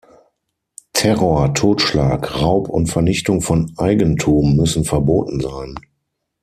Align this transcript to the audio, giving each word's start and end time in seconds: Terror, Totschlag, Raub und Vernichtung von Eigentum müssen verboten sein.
Terror, 0.93 1.53
Totschlag, 1.53 2.41
Raub 2.41 2.69
und 2.69 2.87
Vernichtung 2.87 3.41
von 3.41 3.71
Eigentum 3.77 4.55
müssen 4.55 4.83
verboten 4.83 5.39
sein. 5.41 5.75